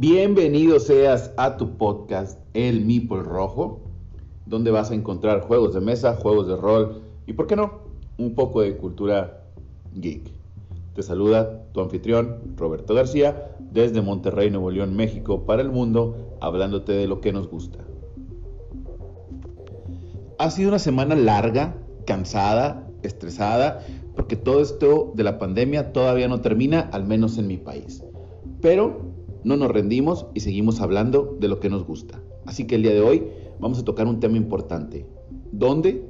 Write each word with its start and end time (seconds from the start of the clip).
Bienvenido 0.00 0.80
seas 0.80 1.30
a 1.36 1.58
tu 1.58 1.76
podcast 1.76 2.40
El 2.54 2.86
Meeple 2.86 3.22
Rojo, 3.22 3.82
donde 4.46 4.70
vas 4.70 4.90
a 4.90 4.94
encontrar 4.94 5.42
juegos 5.42 5.74
de 5.74 5.82
mesa, 5.82 6.16
juegos 6.16 6.48
de 6.48 6.56
rol 6.56 7.02
y, 7.26 7.34
¿por 7.34 7.46
qué 7.46 7.54
no?, 7.54 7.80
un 8.16 8.34
poco 8.34 8.62
de 8.62 8.78
cultura 8.78 9.42
geek. 9.94 10.22
Te 10.94 11.02
saluda 11.02 11.64
tu 11.74 11.82
anfitrión 11.82 12.54
Roberto 12.56 12.94
García 12.94 13.54
desde 13.72 14.00
Monterrey, 14.00 14.50
Nuevo 14.50 14.70
León, 14.70 14.96
México, 14.96 15.44
para 15.44 15.60
el 15.60 15.68
mundo, 15.68 16.16
hablándote 16.40 16.92
de 16.92 17.06
lo 17.06 17.20
que 17.20 17.34
nos 17.34 17.50
gusta. 17.50 17.80
Ha 20.38 20.50
sido 20.50 20.70
una 20.70 20.78
semana 20.78 21.14
larga, 21.14 21.76
cansada, 22.06 22.88
estresada, 23.02 23.84
porque 24.16 24.36
todo 24.36 24.62
esto 24.62 25.12
de 25.14 25.24
la 25.24 25.38
pandemia 25.38 25.92
todavía 25.92 26.26
no 26.26 26.40
termina, 26.40 26.88
al 26.90 27.04
menos 27.04 27.36
en 27.36 27.48
mi 27.48 27.58
país. 27.58 28.02
Pero 28.62 29.09
no 29.44 29.56
nos 29.56 29.70
rendimos 29.70 30.26
y 30.34 30.40
seguimos 30.40 30.80
hablando 30.80 31.36
de 31.40 31.48
lo 31.48 31.60
que 31.60 31.70
nos 31.70 31.86
gusta. 31.86 32.22
Así 32.46 32.66
que 32.66 32.76
el 32.76 32.82
día 32.82 32.92
de 32.92 33.00
hoy 33.00 33.26
vamos 33.58 33.78
a 33.78 33.84
tocar 33.84 34.06
un 34.06 34.20
tema 34.20 34.36
importante. 34.36 35.06
¿Dónde 35.52 36.04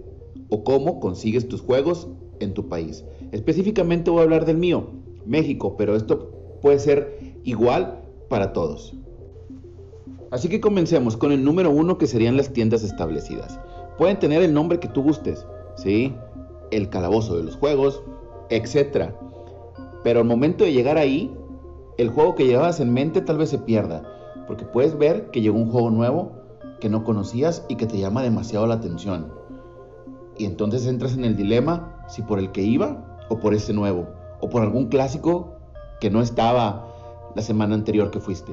o 0.48 0.64
cómo 0.64 1.00
consigues 1.00 1.48
tus 1.48 1.60
juegos 1.60 2.08
en 2.40 2.54
tu 2.54 2.68
país? 2.68 3.04
Específicamente 3.32 4.10
voy 4.10 4.20
a 4.20 4.24
hablar 4.24 4.44
del 4.44 4.58
mío, 4.58 4.88
México, 5.26 5.76
pero 5.76 5.96
esto 5.96 6.58
puede 6.60 6.78
ser 6.78 7.18
igual 7.44 8.02
para 8.28 8.52
todos. 8.52 8.94
Así 10.30 10.48
que 10.48 10.60
comencemos 10.60 11.16
con 11.16 11.32
el 11.32 11.44
número 11.44 11.70
uno 11.70 11.98
que 11.98 12.06
serían 12.06 12.36
las 12.36 12.52
tiendas 12.52 12.84
establecidas. 12.84 13.58
Pueden 13.98 14.18
tener 14.18 14.42
el 14.42 14.54
nombre 14.54 14.78
que 14.78 14.88
tú 14.88 15.02
gustes, 15.02 15.44
¿sí? 15.76 16.14
El 16.70 16.88
calabozo 16.88 17.36
de 17.36 17.44
los 17.44 17.56
juegos, 17.56 18.02
etc. 18.48 19.10
Pero 20.04 20.20
al 20.20 20.26
momento 20.26 20.64
de 20.64 20.72
llegar 20.72 20.98
ahí, 20.98 21.30
el 22.00 22.08
juego 22.08 22.34
que 22.34 22.46
llevabas 22.46 22.80
en 22.80 22.94
mente 22.94 23.20
tal 23.20 23.36
vez 23.36 23.50
se 23.50 23.58
pierda, 23.58 24.02
porque 24.46 24.64
puedes 24.64 24.96
ver 24.96 25.30
que 25.30 25.42
llegó 25.42 25.58
un 25.58 25.70
juego 25.70 25.90
nuevo 25.90 26.32
que 26.80 26.88
no 26.88 27.04
conocías 27.04 27.64
y 27.68 27.76
que 27.76 27.86
te 27.86 27.98
llama 27.98 28.22
demasiado 28.22 28.66
la 28.66 28.74
atención. 28.74 29.30
Y 30.38 30.46
entonces 30.46 30.86
entras 30.86 31.12
en 31.12 31.26
el 31.26 31.36
dilema 31.36 32.06
si 32.08 32.22
por 32.22 32.38
el 32.38 32.52
que 32.52 32.62
iba 32.62 33.18
o 33.28 33.38
por 33.38 33.52
ese 33.52 33.74
nuevo, 33.74 34.08
o 34.40 34.48
por 34.48 34.62
algún 34.62 34.86
clásico 34.86 35.56
que 36.00 36.08
no 36.10 36.22
estaba 36.22 36.88
la 37.34 37.42
semana 37.42 37.74
anterior 37.74 38.10
que 38.10 38.18
fuiste. 38.18 38.52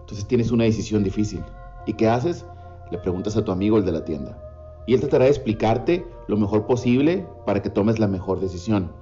Entonces 0.00 0.26
tienes 0.28 0.52
una 0.52 0.62
decisión 0.62 1.02
difícil. 1.02 1.42
¿Y 1.84 1.94
qué 1.94 2.08
haces? 2.08 2.46
Le 2.92 2.98
preguntas 2.98 3.36
a 3.36 3.44
tu 3.44 3.50
amigo 3.50 3.76
el 3.76 3.84
de 3.84 3.92
la 3.92 4.04
tienda. 4.04 4.38
Y 4.86 4.94
él 4.94 5.00
tratará 5.00 5.24
de 5.24 5.30
explicarte 5.30 6.06
lo 6.28 6.36
mejor 6.36 6.66
posible 6.66 7.26
para 7.44 7.60
que 7.60 7.70
tomes 7.70 7.98
la 7.98 8.06
mejor 8.06 8.38
decisión. 8.38 8.92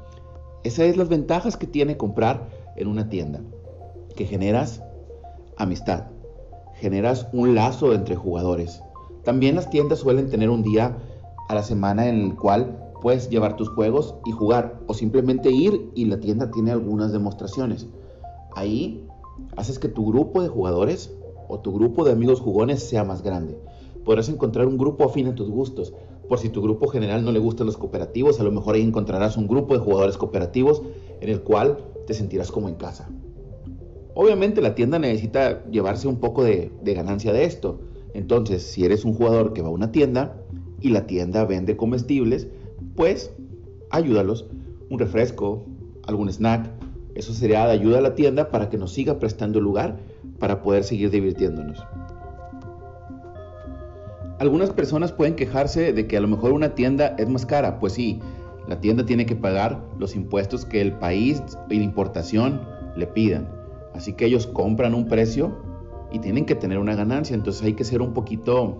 Esas 0.62 0.86
es 0.86 0.96
las 0.96 1.08
ventajas 1.08 1.58
que 1.58 1.66
tiene 1.66 1.98
comprar 1.98 2.48
en 2.80 2.88
una 2.88 3.08
tienda, 3.08 3.40
que 4.16 4.26
generas 4.26 4.82
amistad, 5.56 6.04
generas 6.74 7.28
un 7.32 7.54
lazo 7.54 7.92
entre 7.92 8.16
jugadores. 8.16 8.82
También 9.24 9.54
las 9.54 9.70
tiendas 9.70 9.98
suelen 9.98 10.30
tener 10.30 10.50
un 10.50 10.62
día 10.62 10.96
a 11.48 11.54
la 11.54 11.62
semana 11.62 12.08
en 12.08 12.20
el 12.20 12.36
cual 12.36 12.78
puedes 13.00 13.28
llevar 13.28 13.56
tus 13.56 13.68
juegos 13.70 14.14
y 14.24 14.30
jugar 14.32 14.80
o 14.86 14.94
simplemente 14.94 15.50
ir 15.50 15.90
y 15.94 16.06
la 16.06 16.20
tienda 16.20 16.50
tiene 16.50 16.70
algunas 16.70 17.12
demostraciones. 17.12 17.86
Ahí 18.54 19.06
haces 19.56 19.78
que 19.78 19.88
tu 19.88 20.06
grupo 20.06 20.42
de 20.42 20.48
jugadores 20.48 21.14
o 21.48 21.58
tu 21.60 21.72
grupo 21.72 22.04
de 22.04 22.12
amigos 22.12 22.40
jugones 22.40 22.82
sea 22.82 23.04
más 23.04 23.22
grande. 23.22 23.58
Podrás 24.04 24.28
encontrar 24.28 24.66
un 24.66 24.78
grupo 24.78 25.04
afín 25.04 25.26
a 25.28 25.34
tus 25.34 25.50
gustos. 25.50 25.92
Por 26.28 26.38
si 26.38 26.48
tu 26.48 26.62
grupo 26.62 26.88
general 26.88 27.24
no 27.24 27.32
le 27.32 27.40
gustan 27.40 27.66
los 27.66 27.76
cooperativos, 27.76 28.38
a 28.38 28.44
lo 28.44 28.52
mejor 28.52 28.76
ahí 28.76 28.82
encontrarás 28.82 29.36
un 29.36 29.48
grupo 29.48 29.74
de 29.74 29.80
jugadores 29.80 30.16
cooperativos 30.16 30.82
en 31.20 31.28
el 31.28 31.42
cual 31.42 31.78
te 32.10 32.14
sentirás 32.14 32.50
como 32.50 32.68
en 32.68 32.74
casa. 32.74 33.08
Obviamente 34.14 34.60
la 34.60 34.74
tienda 34.74 34.98
necesita 34.98 35.64
llevarse 35.70 36.08
un 36.08 36.16
poco 36.18 36.42
de, 36.42 36.72
ganancia 36.82 37.32
de 37.32 37.44
esto. 37.44 37.82
Entonces, 38.14 38.64
si 38.64 38.84
eres 38.84 39.04
un 39.04 39.14
jugador 39.14 39.52
que 39.52 39.62
va 39.62 39.68
a 39.68 39.70
una 39.70 39.92
tienda 39.92 40.34
y 40.80 40.88
la 40.88 41.06
tienda 41.06 41.44
vende 41.44 41.76
comestibles, 41.76 42.48
pues 42.96 43.32
ayúdalos. 43.90 44.46
Un 44.90 44.98
refresco, 44.98 45.64
algún 46.04 46.28
snack. 46.28 46.68
Eso 47.14 47.32
sería 47.32 47.64
de 47.66 47.74
ayuda 47.74 47.98
a 47.98 48.00
la 48.00 48.16
tienda 48.16 48.50
para 48.50 48.70
que 48.70 48.76
nos 48.76 48.92
siga 48.92 49.20
prestando 49.20 49.60
lugar 49.60 50.00
para 50.40 50.62
poder 50.62 50.82
seguir 50.82 51.10
divirtiéndonos. 51.12 51.78
Algunas 54.40 54.70
personas 54.70 55.12
pueden 55.12 55.36
quejarse 55.36 55.92
de 55.92 56.08
que 56.08 56.16
a 56.16 56.20
lo 56.20 56.26
mejor 56.26 56.50
una 56.54 56.74
tienda 56.74 57.14
es 57.18 57.28
más 57.28 57.46
cara. 57.46 57.78
Pues 57.78 57.92
sí, 57.92 58.20
la 58.70 58.80
tienda 58.80 59.04
tiene 59.04 59.26
que 59.26 59.34
pagar 59.34 59.82
los 59.98 60.14
impuestos 60.14 60.64
que 60.64 60.80
el 60.80 60.92
país 60.92 61.42
y 61.68 61.78
la 61.78 61.82
importación 61.82 62.60
le 62.94 63.08
pidan. 63.08 63.50
Así 63.94 64.12
que 64.12 64.26
ellos 64.26 64.46
compran 64.46 64.94
un 64.94 65.08
precio 65.08 65.56
y 66.12 66.20
tienen 66.20 66.46
que 66.46 66.54
tener 66.54 66.78
una 66.78 66.94
ganancia. 66.94 67.34
Entonces 67.34 67.64
hay 67.64 67.72
que 67.72 67.82
ser 67.82 68.00
un 68.00 68.14
poquito 68.14 68.78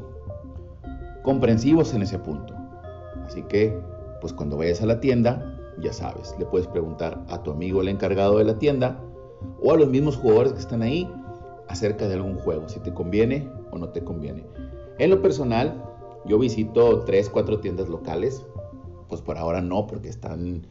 comprensivos 1.24 1.92
en 1.92 2.02
ese 2.02 2.20
punto. 2.20 2.54
Así 3.26 3.42
que, 3.42 3.76
pues 4.20 4.32
cuando 4.32 4.56
vayas 4.56 4.80
a 4.80 4.86
la 4.86 5.00
tienda, 5.00 5.58
ya 5.82 5.92
sabes, 5.92 6.36
le 6.38 6.46
puedes 6.46 6.68
preguntar 6.68 7.24
a 7.28 7.42
tu 7.42 7.50
amigo 7.50 7.80
el 7.80 7.88
encargado 7.88 8.38
de 8.38 8.44
la 8.44 8.60
tienda 8.60 9.02
o 9.60 9.72
a 9.72 9.76
los 9.76 9.88
mismos 9.88 10.16
jugadores 10.16 10.52
que 10.52 10.60
están 10.60 10.82
ahí 10.82 11.12
acerca 11.66 12.06
de 12.06 12.14
algún 12.14 12.36
juego, 12.36 12.68
si 12.68 12.78
te 12.78 12.94
conviene 12.94 13.50
o 13.72 13.78
no 13.78 13.88
te 13.88 14.04
conviene. 14.04 14.46
En 14.98 15.10
lo 15.10 15.20
personal, 15.20 15.82
yo 16.26 16.38
visito 16.38 17.00
3, 17.00 17.28
4 17.28 17.58
tiendas 17.58 17.88
locales 17.88 18.46
pues 19.10 19.20
por 19.20 19.36
ahora 19.36 19.60
no, 19.60 19.86
porque 19.86 20.08
están 20.08 20.62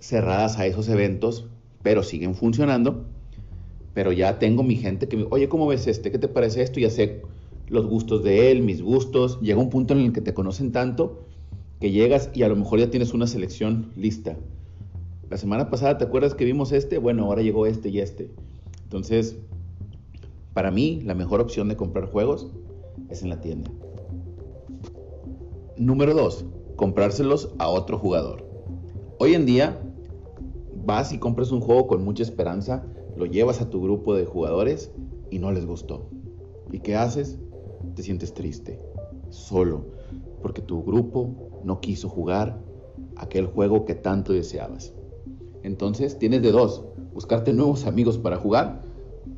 cerradas 0.00 0.58
a 0.58 0.66
esos 0.66 0.88
eventos, 0.88 1.46
pero 1.82 2.02
siguen 2.02 2.34
funcionando. 2.34 3.06
Pero 3.94 4.12
ya 4.12 4.38
tengo 4.38 4.62
mi 4.62 4.76
gente 4.76 5.08
que 5.08 5.16
me, 5.16 5.26
oye, 5.30 5.48
¿cómo 5.48 5.66
ves 5.66 5.86
este? 5.86 6.10
¿Qué 6.10 6.18
te 6.18 6.28
parece 6.28 6.62
esto? 6.62 6.80
Ya 6.80 6.90
sé 6.90 7.22
los 7.68 7.86
gustos 7.86 8.22
de 8.22 8.50
él, 8.50 8.62
mis 8.62 8.82
gustos. 8.82 9.40
Llega 9.40 9.60
un 9.60 9.70
punto 9.70 9.94
en 9.94 10.00
el 10.00 10.12
que 10.12 10.20
te 10.20 10.34
conocen 10.34 10.72
tanto 10.72 11.24
que 11.80 11.92
llegas 11.92 12.30
y 12.34 12.42
a 12.42 12.48
lo 12.48 12.56
mejor 12.56 12.80
ya 12.80 12.90
tienes 12.90 13.14
una 13.14 13.26
selección 13.26 13.92
lista. 13.96 14.36
La 15.30 15.36
semana 15.36 15.70
pasada, 15.70 15.98
¿te 15.98 16.04
acuerdas 16.04 16.34
que 16.34 16.44
vimos 16.44 16.72
este? 16.72 16.98
Bueno, 16.98 17.24
ahora 17.24 17.42
llegó 17.42 17.66
este 17.66 17.88
y 17.88 18.00
este. 18.00 18.30
Entonces, 18.84 19.36
para 20.54 20.72
mí, 20.72 21.00
la 21.04 21.14
mejor 21.14 21.40
opción 21.40 21.68
de 21.68 21.76
comprar 21.76 22.06
juegos 22.06 22.48
es 23.08 23.22
en 23.22 23.28
la 23.28 23.40
tienda. 23.40 23.70
Número 25.76 26.14
2 26.14 26.44
comprárselos 26.78 27.50
a 27.58 27.68
otro 27.68 27.98
jugador. 27.98 28.46
Hoy 29.18 29.34
en 29.34 29.46
día 29.46 29.82
vas 30.86 31.12
y 31.12 31.18
compras 31.18 31.50
un 31.50 31.60
juego 31.60 31.88
con 31.88 32.04
mucha 32.04 32.22
esperanza, 32.22 32.86
lo 33.16 33.26
llevas 33.26 33.60
a 33.60 33.68
tu 33.68 33.82
grupo 33.82 34.14
de 34.14 34.24
jugadores 34.24 34.92
y 35.28 35.40
no 35.40 35.50
les 35.50 35.66
gustó. 35.66 36.08
¿Y 36.70 36.78
qué 36.78 36.94
haces? 36.94 37.36
Te 37.96 38.04
sientes 38.04 38.32
triste, 38.32 38.80
solo, 39.28 39.86
porque 40.40 40.62
tu 40.62 40.84
grupo 40.84 41.50
no 41.64 41.80
quiso 41.80 42.08
jugar 42.08 42.62
aquel 43.16 43.46
juego 43.46 43.84
que 43.84 43.96
tanto 43.96 44.32
deseabas. 44.32 44.94
Entonces 45.64 46.16
tienes 46.16 46.42
de 46.42 46.52
dos, 46.52 46.84
buscarte 47.12 47.52
nuevos 47.52 47.86
amigos 47.86 48.18
para 48.18 48.36
jugar 48.36 48.82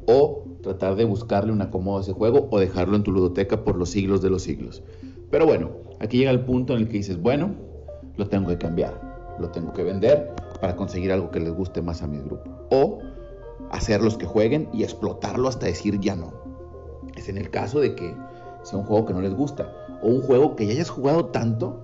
o 0.07 0.45
tratar 0.63 0.95
de 0.95 1.07
buscarle 1.07 1.53
un 1.53 1.63
acomodo 1.63 2.01
a 2.01 2.03
ese 2.03 2.13
juego 2.13 2.49
o 2.51 2.61
dejarlo 2.61 2.97
en 2.97 3.03
tu 3.03 3.13
ludoteca 3.13 3.65
por 3.65 3.77
los 3.77 3.89
siglos 3.89 4.21
de 4.21 4.29
los 4.29 4.43
siglos. 4.43 4.83
Pero 5.31 5.47
bueno, 5.47 5.71
aquí 6.01 6.19
llega 6.19 6.33
el 6.33 6.45
punto 6.45 6.75
en 6.75 6.81
el 6.81 6.89
que 6.89 6.99
dices, 6.99 7.21
bueno, 7.21 7.55
lo 8.17 8.29
tengo 8.29 8.49
que 8.49 8.59
cambiar, 8.59 9.37
lo 9.39 9.51
tengo 9.51 9.73
que 9.73 9.85
vender 9.85 10.35
para 10.61 10.75
conseguir 10.75 11.13
algo 11.13 11.31
que 11.31 11.39
les 11.39 11.53
guste 11.53 11.83
más 11.83 12.03
a 12.03 12.09
mi 12.09 12.19
grupo. 12.19 12.51
O 12.71 12.99
hacerlos 13.71 14.19
que 14.19 14.27
jueguen 14.27 14.69
y 14.73 14.83
explotarlo 14.83 15.49
hasta 15.49 15.67
decir 15.67 16.01
ya 16.01 16.17
no. 16.17 16.33
Es 17.17 17.29
en 17.29 17.39
el 17.39 17.51
caso 17.51 17.79
de 17.81 17.95
que 17.95 18.15
sea 18.63 18.79
un 18.79 18.85
juego 18.85 19.07
que 19.07 19.15
no 19.15 19.21
les 19.21 19.35
gusta 19.35 19.73
o 20.03 20.09
un 20.09 20.23
juego 20.23 20.57
que 20.57 20.67
ya 20.67 20.73
hayas 20.73 20.91
jugado 20.91 21.27
tanto 21.27 21.81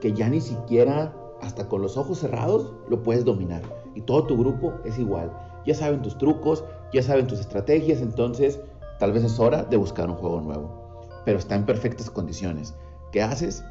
que 0.00 0.12
ya 0.12 0.28
ni 0.28 0.40
siquiera 0.40 1.14
hasta 1.40 1.66
con 1.68 1.80
los 1.80 1.96
ojos 1.96 2.18
cerrados 2.18 2.72
lo 2.88 3.02
puedes 3.02 3.24
dominar 3.24 3.62
y 3.94 4.02
todo 4.02 4.26
tu 4.26 4.36
grupo 4.36 4.74
es 4.84 4.98
igual. 4.98 5.32
Ya 5.64 5.74
saben 5.74 6.02
tus 6.02 6.18
trucos, 6.18 6.64
ya 6.92 7.02
saben 7.02 7.26
tus 7.26 7.40
estrategias, 7.40 8.02
entonces 8.02 8.60
tal 8.98 9.12
vez 9.12 9.24
es 9.24 9.40
hora 9.40 9.64
de 9.64 9.78
buscar 9.78 10.10
un 10.10 10.16
juego 10.16 10.42
nuevo 10.42 10.83
pero 11.24 11.38
está 11.38 11.54
en 11.54 11.66
perfectas 11.66 12.10
condiciones. 12.10 12.74
¿Qué 13.12 13.22
haces? 13.22 13.64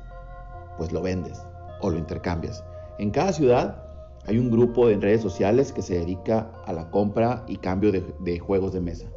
Pues 0.77 0.91
lo 0.91 1.01
vendes 1.01 1.41
o 1.81 1.89
lo 1.89 1.97
intercambias. 1.97 2.63
En 2.97 3.11
cada 3.11 3.33
ciudad 3.33 3.83
hay 4.25 4.37
un 4.37 4.49
grupo 4.49 4.89
en 4.89 5.01
redes 5.01 5.21
sociales 5.21 5.71
que 5.71 5.81
se 5.81 5.99
dedica 5.99 6.51
a 6.65 6.73
la 6.73 6.89
compra 6.89 7.43
y 7.47 7.57
cambio 7.57 7.91
de, 7.91 8.39
juegos 8.39 8.73
de 8.73 8.81
mesa. 8.81 9.07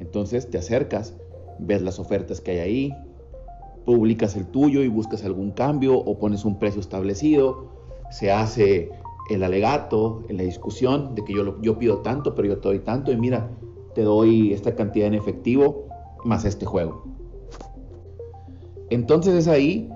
Entonces 0.00 0.48
te 0.50 0.58
acercas, 0.58 1.14
ves 1.58 1.82
las 1.82 1.98
ofertas 1.98 2.40
que 2.40 2.52
hay 2.52 2.58
ahí, 2.58 2.96
publicas 3.84 4.36
el 4.36 4.46
tuyo 4.46 4.82
y 4.82 4.88
buscas 4.88 5.24
algún 5.24 5.50
cambio 5.50 5.96
o 5.96 6.18
pones 6.18 6.44
un 6.44 6.58
precio 6.58 6.80
establecido, 6.80 7.66
se 8.10 8.30
hace 8.30 8.90
el 9.30 9.42
alegato, 9.42 10.22
en 10.28 10.36
la 10.36 10.42
discusión 10.42 11.14
de 11.14 11.24
que 11.24 11.34
yo, 11.34 11.60
yo 11.60 11.78
pido 11.78 11.98
tanto, 11.98 12.34
pero 12.34 12.48
yo 12.48 12.58
te 12.58 12.68
doy 12.68 12.78
tanto 12.80 13.10
y 13.10 13.16
mira, 13.16 13.50
te 13.94 14.02
doy 14.02 14.52
esta 14.52 14.74
cantidad 14.74 15.08
en 15.08 15.14
efectivo 15.14 15.86
más 16.24 16.44
este 16.44 16.66
juego. 16.66 17.13
Entonces 18.90 19.34
es 19.34 19.48
ahí 19.48 19.88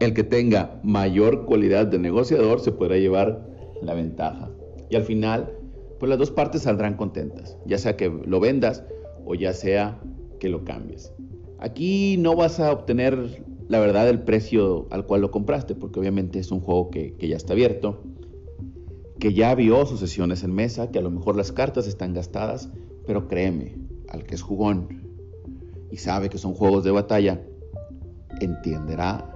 el 0.00 0.14
que 0.14 0.24
tenga 0.24 0.80
mayor 0.82 1.44
cualidad 1.46 1.86
de 1.86 1.98
negociador 1.98 2.60
se 2.60 2.72
podrá 2.72 2.96
llevar 2.96 3.46
la 3.82 3.94
ventaja. 3.94 4.50
Y 4.90 4.96
al 4.96 5.04
final 5.04 5.58
pues 6.02 6.10
las 6.10 6.18
dos 6.18 6.32
partes 6.32 6.62
saldrán 6.62 6.96
contentas, 6.96 7.56
ya 7.64 7.78
sea 7.78 7.96
que 7.96 8.08
lo 8.08 8.40
vendas 8.40 8.82
o 9.24 9.36
ya 9.36 9.52
sea 9.52 10.00
que 10.40 10.48
lo 10.48 10.64
cambies. 10.64 11.12
Aquí 11.60 12.16
no 12.18 12.34
vas 12.34 12.58
a 12.58 12.72
obtener 12.72 13.44
la 13.68 13.78
verdad 13.78 14.08
el 14.08 14.20
precio 14.22 14.88
al 14.90 15.06
cual 15.06 15.20
lo 15.20 15.30
compraste, 15.30 15.76
porque 15.76 16.00
obviamente 16.00 16.40
es 16.40 16.50
un 16.50 16.58
juego 16.58 16.90
que, 16.90 17.14
que 17.14 17.28
ya 17.28 17.36
está 17.36 17.52
abierto, 17.52 18.02
que 19.20 19.32
ya 19.32 19.54
vio 19.54 19.86
sus 19.86 20.00
sesiones 20.00 20.42
en 20.42 20.52
mesa, 20.52 20.90
que 20.90 20.98
a 20.98 21.02
lo 21.02 21.10
mejor 21.12 21.36
las 21.36 21.52
cartas 21.52 21.86
están 21.86 22.14
gastadas, 22.14 22.68
pero 23.06 23.28
créeme, 23.28 23.76
al 24.08 24.24
que 24.24 24.34
es 24.34 24.42
jugón 24.42 25.04
y 25.92 25.98
sabe 25.98 26.30
que 26.30 26.38
son 26.38 26.54
juegos 26.54 26.82
de 26.82 26.90
batalla, 26.90 27.46
entenderá 28.40 29.28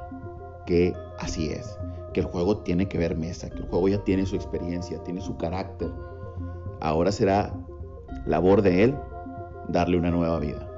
que 0.67 0.95
así 1.19 1.51
es, 1.51 1.79
que 2.13 2.21
el 2.21 2.27
juego 2.27 2.59
tiene 2.59 2.89
que 2.89 2.99
ver 2.99 3.17
mesa, 3.17 3.51
que 3.51 3.59
el 3.59 3.69
juego 3.69 3.89
ya 3.89 4.03
tiene 4.05 4.27
su 4.27 4.37
experiencia, 4.37 5.03
tiene 5.05 5.21
su 5.21 5.37
carácter. 5.37 5.91
Ahora 6.81 7.13
será 7.13 7.55
labor 8.27 8.63
de 8.63 8.85
él 8.85 8.95
darle 9.69 9.99
una 9.99 10.11
nueva 10.11 10.39
vida. 10.39 10.69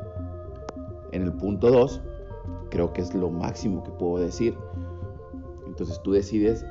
En 1.13 1.23
el 1.23 1.33
punto 1.33 1.71
2, 1.71 2.03
creo 2.71 2.93
que 2.93 3.01
es 3.01 3.15
lo 3.15 3.31
máximo 3.31 3.83
que 3.83 3.91
puedo 3.91 4.19
decir. 4.19 4.57
Entonces 5.67 6.01
tú 6.03 6.13
decides 6.13 6.65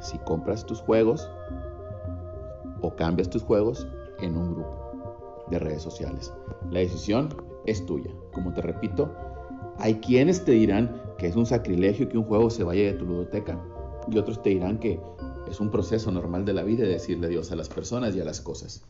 si 0.00 0.18
compras 0.18 0.64
tus 0.64 0.80
juegos 0.80 1.28
o 2.80 2.94
cambias 2.94 3.30
tus 3.30 3.42
juegos 3.42 3.86
en 4.20 4.36
un 4.36 4.54
grupo 4.54 4.92
de 5.48 5.58
redes 5.58 5.82
sociales. 5.82 6.32
La 6.70 6.80
decisión 6.80 7.28
es 7.66 7.84
tuya. 7.86 8.10
Como 8.32 8.52
te 8.52 8.62
repito, 8.62 9.14
hay 9.82 9.96
quienes 9.96 10.44
te 10.44 10.52
dirán 10.52 11.02
que 11.18 11.26
es 11.26 11.34
un 11.34 11.44
sacrilegio 11.44 12.08
que 12.08 12.16
un 12.16 12.22
juego 12.22 12.50
se 12.50 12.62
vaya 12.62 12.84
de 12.84 12.92
tu 12.92 13.04
ludoteca 13.04 13.60
y 14.08 14.16
otros 14.16 14.40
te 14.40 14.50
dirán 14.50 14.78
que 14.78 15.00
es 15.50 15.58
un 15.58 15.72
proceso 15.72 16.12
normal 16.12 16.44
de 16.44 16.52
la 16.52 16.62
vida 16.62 16.84
de 16.84 16.90
decirle 16.90 17.28
Dios 17.28 17.50
a 17.50 17.56
las 17.56 17.68
personas 17.68 18.14
y 18.14 18.20
a 18.20 18.24
las 18.24 18.40
cosas. 18.40 18.84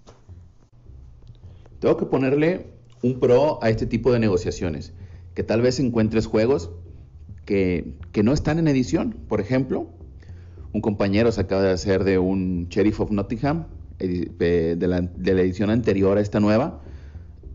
Tengo 1.78 1.96
que 1.96 2.04
ponerle 2.04 2.66
un 3.02 3.18
pro 3.20 3.58
a 3.62 3.70
este 3.70 3.86
tipo 3.86 4.12
de 4.12 4.18
negociaciones, 4.18 4.92
que 5.34 5.42
tal 5.42 5.62
vez 5.62 5.80
encuentres 5.80 6.26
juegos 6.26 6.70
que, 7.46 7.94
no 8.22 8.34
están 8.34 8.58
en 8.58 8.68
edición. 8.68 9.16
Por 9.28 9.40
ejemplo, 9.40 9.86
un 10.74 10.82
compañero 10.82 11.32
se 11.32 11.40
acaba 11.40 11.62
de 11.62 11.70
hacer 11.70 12.04
de 12.04 12.18
un 12.18 12.68
Sheriff 12.68 13.00
of 13.00 13.10
Nottingham, 13.10 13.66
de 13.98 14.76
la 14.78 15.40
edición 15.40 15.70
anterior 15.70 16.18
a 16.18 16.20
esta 16.20 16.38
nueva, 16.38 16.82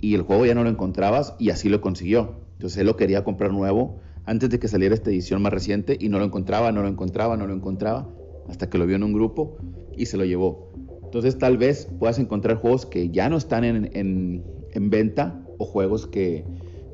y 0.02 0.16
el 0.16 0.24
juego 0.24 0.48
ya 0.48 0.56
no 0.56 0.64
lo 0.64 0.72
encontrabas 0.72 1.36
y 1.38 1.52
así 1.52 1.70
lo 1.70 1.82
consiguió. 1.82 2.47
Entonces 2.58 2.80
él 2.80 2.88
lo 2.88 2.98
quería 2.98 3.24
comprar 3.24 3.54
nuevo 3.54 4.00
antes 4.26 4.50
de 4.50 4.60
que 4.60 4.68
saliera 4.68 4.96
esta 4.96 5.12
edición 5.12 5.44
más 5.44 5.54
reciente 5.54 5.96
y 6.00 6.10
no 6.10 6.18
lo 6.18 6.26
encontraba, 6.26 6.72
no 6.72 6.82
lo 6.82 6.88
encontraba, 6.88 7.38
no 7.38 7.46
lo 7.46 7.54
encontraba, 7.54 8.10
hasta 8.50 8.68
que 8.68 8.80
lo 8.80 8.88
vio 8.88 8.96
en 8.96 9.04
un 9.04 9.14
grupo 9.14 9.58
y 9.96 10.08
se 10.08 10.18
lo 10.18 10.26
llevó. 10.26 10.72
Entonces 11.04 11.38
tal 11.38 11.60
vez 11.60 11.88
puedas 12.00 12.18
encontrar 12.18 12.58
juegos 12.58 12.88
que 12.88 13.12
ya 13.12 13.30
no 13.30 13.38
están 13.38 13.64
en, 13.64 13.90
en, 13.96 14.44
en 14.72 14.90
venta 14.90 15.40
o 15.60 15.66
juegos 15.66 16.08
que, 16.08 16.46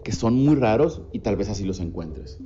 que 0.03 0.11
son 0.11 0.35
muy 0.35 0.55
raros 0.55 1.01
y 1.13 1.19
tal 1.19 1.37
vez 1.37 1.49
así 1.49 1.63
los 1.63 1.79
encuentres. 1.79 2.39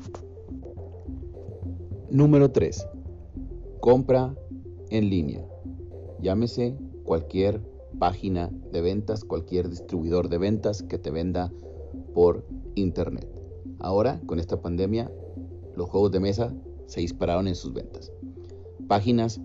Número 2.12 2.52
3. 2.52 2.88
Compra 3.80 4.36
en 4.92 5.10
línea. 5.10 5.44
Llámese 6.22 6.78
cualquier 7.04 7.62
página 7.98 8.52
de 8.72 8.82
ventas, 8.82 9.24
cualquier 9.24 9.70
distribuidor 9.70 10.30
de 10.30 10.38
ventas 10.38 10.84
que 10.84 11.00
te 11.00 11.10
venda 11.10 11.52
por 12.14 12.46
internet. 12.78 13.28
Ahora, 13.80 14.22
con 14.26 14.40
esta 14.40 14.62
pandemia, 14.62 15.12
los 15.76 15.90
juegos 15.90 16.12
de 16.12 16.20
mesa 16.20 16.54
se 16.88 17.02
dispararon 17.02 17.48
en 17.48 17.56
sus 17.56 17.74
ventas. 17.74 18.12
Páginas 18.88 19.42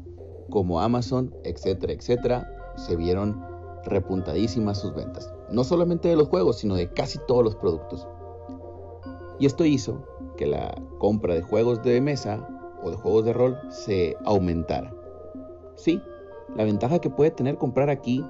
como 0.50 0.80
Amazon, 0.80 1.34
etcétera, 1.44 1.92
etcétera, 1.92 2.74
se 2.76 2.96
vieron 2.96 3.40
repuntadísimas 3.84 4.80
sus 4.80 4.94
ventas. 4.94 5.32
No 5.50 5.64
solamente 5.64 6.08
de 6.08 6.16
los 6.16 6.28
juegos, 6.28 6.58
sino 6.58 6.74
de 6.74 6.92
casi 6.92 7.18
todos 7.26 7.44
los 7.44 7.56
productos. 7.56 8.06
Y 9.38 9.46
esto 9.46 9.64
hizo 9.64 10.06
que 10.36 10.46
la 10.46 10.74
compra 10.98 11.34
de 11.34 11.42
juegos 11.42 11.82
de 11.82 12.00
mesa 12.00 12.48
o 12.82 12.90
de 12.90 12.96
juegos 12.96 13.24
de 13.24 13.32
rol 13.32 13.58
se 13.70 14.16
aumentara. 14.24 14.94
Sí, 15.74 16.00
la 16.56 16.64
ventaja 16.64 17.00
que 17.00 17.10
puede 17.10 17.30
tener 17.30 17.56
comprar 17.56 17.90
aquí 17.90 18.24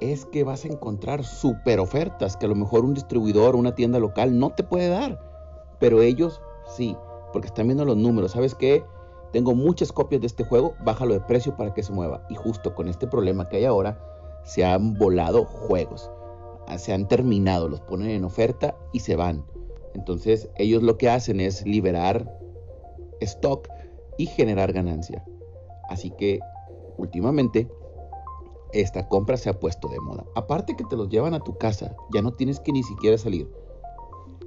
es 0.00 0.24
que 0.26 0.44
vas 0.44 0.64
a 0.64 0.68
encontrar 0.68 1.24
super 1.24 1.80
ofertas 1.80 2.36
que 2.36 2.46
a 2.46 2.48
lo 2.48 2.54
mejor 2.54 2.84
un 2.84 2.94
distribuidor 2.94 3.54
o 3.54 3.58
una 3.58 3.74
tienda 3.74 3.98
local 3.98 4.38
no 4.38 4.50
te 4.50 4.64
puede 4.64 4.88
dar. 4.88 5.20
Pero 5.78 6.02
ellos 6.02 6.40
sí, 6.76 6.96
porque 7.32 7.48
están 7.48 7.66
viendo 7.66 7.84
los 7.84 7.96
números. 7.96 8.32
¿Sabes 8.32 8.54
qué? 8.54 8.82
Tengo 9.32 9.54
muchas 9.54 9.92
copias 9.92 10.20
de 10.20 10.26
este 10.26 10.44
juego, 10.44 10.74
bájalo 10.84 11.14
de 11.14 11.20
precio 11.20 11.56
para 11.56 11.72
que 11.72 11.82
se 11.82 11.92
mueva. 11.92 12.26
Y 12.28 12.34
justo 12.34 12.74
con 12.74 12.88
este 12.88 13.06
problema 13.06 13.48
que 13.48 13.58
hay 13.58 13.64
ahora, 13.64 13.98
se 14.44 14.64
han 14.64 14.94
volado 14.94 15.44
juegos. 15.44 16.10
Ah, 16.66 16.78
se 16.78 16.92
han 16.92 17.06
terminado, 17.06 17.68
los 17.68 17.80
ponen 17.80 18.10
en 18.10 18.24
oferta 18.24 18.76
y 18.92 19.00
se 19.00 19.16
van. 19.16 19.44
Entonces 19.94 20.48
ellos 20.56 20.82
lo 20.82 20.96
que 20.98 21.08
hacen 21.10 21.40
es 21.40 21.64
liberar 21.66 22.38
stock 23.20 23.68
y 24.16 24.26
generar 24.26 24.72
ganancia. 24.72 25.24
Así 25.88 26.10
que 26.10 26.40
últimamente 26.96 27.68
esta 28.72 29.08
compra 29.08 29.36
se 29.36 29.50
ha 29.50 29.58
puesto 29.58 29.88
de 29.88 30.00
moda. 30.00 30.24
Aparte 30.34 30.76
que 30.76 30.84
te 30.84 30.96
los 30.96 31.08
llevan 31.08 31.34
a 31.34 31.40
tu 31.40 31.56
casa, 31.56 31.96
ya 32.12 32.22
no 32.22 32.32
tienes 32.32 32.60
que 32.60 32.72
ni 32.72 32.82
siquiera 32.82 33.18
salir. 33.18 33.48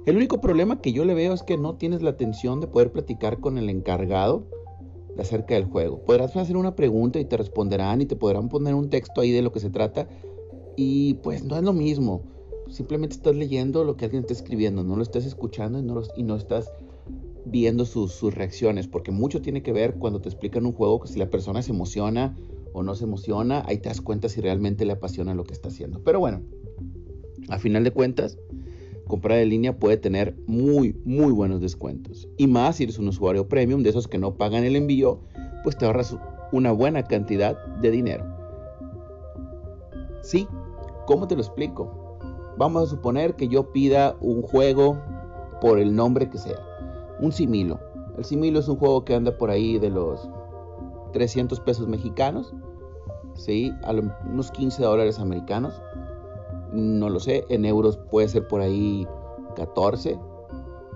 El 0.06 0.16
único 0.16 0.40
problema 0.40 0.80
que 0.80 0.92
yo 0.92 1.04
le 1.04 1.14
veo 1.14 1.32
es 1.32 1.42
que 1.42 1.56
no 1.56 1.76
tienes 1.76 2.02
la 2.02 2.10
atención 2.10 2.60
de 2.60 2.66
poder 2.66 2.92
platicar 2.92 3.40
con 3.40 3.56
el 3.56 3.70
encargado 3.70 4.46
de 5.16 5.22
acerca 5.22 5.54
del 5.54 5.64
juego. 5.64 6.04
Podrás 6.04 6.36
hacer 6.36 6.56
una 6.56 6.76
pregunta 6.76 7.18
y 7.18 7.24
te 7.24 7.36
responderán 7.36 8.02
y 8.02 8.06
te 8.06 8.16
podrán 8.16 8.48
poner 8.48 8.74
un 8.74 8.90
texto 8.90 9.20
ahí 9.20 9.30
de 9.30 9.42
lo 9.42 9.52
que 9.52 9.60
se 9.60 9.70
trata 9.70 10.08
y 10.76 11.14
pues 11.14 11.44
no 11.44 11.56
es 11.56 11.62
lo 11.62 11.72
mismo. 11.72 12.22
Simplemente 12.68 13.16
estás 13.16 13.34
leyendo 13.34 13.84
lo 13.84 13.96
que 13.96 14.04
alguien 14.04 14.22
está 14.22 14.32
escribiendo, 14.32 14.84
no 14.84 14.96
lo 14.96 15.02
estás 15.02 15.24
escuchando 15.24 15.78
y 15.78 15.82
no, 15.82 16.02
y 16.16 16.22
no 16.22 16.36
estás 16.36 16.70
viendo 17.46 17.84
sus, 17.84 18.12
sus 18.12 18.34
reacciones, 18.34 18.88
porque 18.88 19.10
mucho 19.10 19.42
tiene 19.42 19.62
que 19.62 19.72
ver 19.72 19.94
cuando 19.94 20.20
te 20.20 20.28
explican 20.28 20.66
un 20.66 20.72
juego 20.72 21.00
que 21.00 21.08
si 21.08 21.18
la 21.18 21.30
persona 21.30 21.62
se 21.62 21.72
emociona 21.72 22.36
o 22.74 22.82
no 22.82 22.94
se 22.96 23.04
emociona, 23.04 23.62
ahí 23.66 23.78
te 23.78 23.88
das 23.88 24.00
cuenta 24.00 24.28
si 24.28 24.40
realmente 24.40 24.84
le 24.84 24.92
apasiona 24.92 25.32
lo 25.32 25.44
que 25.44 25.54
está 25.54 25.68
haciendo. 25.68 26.02
Pero 26.02 26.18
bueno, 26.18 26.42
a 27.48 27.58
final 27.58 27.84
de 27.84 27.92
cuentas, 27.92 28.36
comprar 29.06 29.38
en 29.38 29.50
línea 29.50 29.78
puede 29.78 29.96
tener 29.96 30.36
muy, 30.48 31.00
muy 31.04 31.32
buenos 31.32 31.60
descuentos. 31.60 32.28
Y 32.36 32.48
más 32.48 32.76
si 32.76 32.82
eres 32.82 32.98
un 32.98 33.06
usuario 33.06 33.48
premium, 33.48 33.84
de 33.84 33.90
esos 33.90 34.08
que 34.08 34.18
no 34.18 34.34
pagan 34.34 34.64
el 34.64 34.74
envío, 34.74 35.20
pues 35.62 35.78
te 35.78 35.86
ahorras 35.86 36.16
una 36.50 36.72
buena 36.72 37.04
cantidad 37.04 37.56
de 37.80 37.92
dinero. 37.92 38.24
Sí, 40.22 40.48
¿cómo 41.06 41.28
te 41.28 41.36
lo 41.36 41.42
explico? 41.42 42.18
Vamos 42.58 42.82
a 42.82 42.90
suponer 42.90 43.34
que 43.36 43.46
yo 43.46 43.72
pida 43.72 44.16
un 44.20 44.42
juego 44.42 45.00
por 45.60 45.78
el 45.78 45.94
nombre 45.94 46.28
que 46.28 46.38
sea. 46.38 46.58
Un 47.20 47.30
similo. 47.30 47.78
El 48.18 48.24
similo 48.24 48.58
es 48.58 48.66
un 48.66 48.76
juego 48.76 49.04
que 49.04 49.14
anda 49.14 49.38
por 49.38 49.50
ahí 49.50 49.78
de 49.78 49.90
los 49.90 50.28
300 51.14 51.60
pesos 51.60 51.86
mexicanos, 51.88 52.52
¿sí? 53.34 53.72
A 53.82 53.92
unos 53.92 54.50
15 54.50 54.82
dólares 54.82 55.18
americanos. 55.18 55.80
No 56.72 57.08
lo 57.08 57.20
sé, 57.20 57.44
en 57.48 57.64
euros 57.64 57.96
puede 57.96 58.28
ser 58.28 58.48
por 58.48 58.60
ahí 58.60 59.06
14. 59.56 60.18